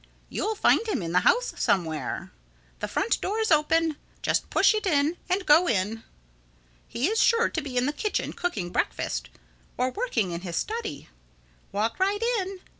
You'll 0.29 0.55
find 0.55 0.87
him 0.87 1.03
in 1.03 1.11
the 1.11 1.19
house 1.19 1.53
somewhere. 1.57 2.31
The 2.79 2.87
front 2.87 3.21
door 3.21 3.37
is 3.39 3.51
open. 3.51 3.97
Just 4.23 4.49
push 4.49 4.73
it 4.73 4.87
and 4.87 5.15
go 5.45 5.67
in. 5.69 6.01
He 6.87 7.05
is 7.07 7.21
sure 7.21 7.49
to 7.49 7.61
be 7.61 7.77
in 7.77 7.85
the 7.85 7.93
kitchen 7.93 8.33
cooking 8.33 8.71
breakfast—or 8.71 9.91
working 9.91 10.31
in 10.31 10.41
his 10.41 10.55
study. 10.55 11.09
Walk 11.71 11.99
right 11.99 12.23
in. 12.39 12.61